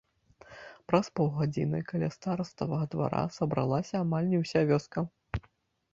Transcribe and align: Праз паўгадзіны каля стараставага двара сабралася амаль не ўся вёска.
Праз 0.91 1.09
паўгадзіны 1.19 1.81
каля 1.91 2.09
стараставага 2.17 2.89
двара 2.97 3.23
сабралася 3.39 3.95
амаль 4.03 4.29
не 4.33 4.37
ўся 4.45 4.59
вёска. 4.73 4.99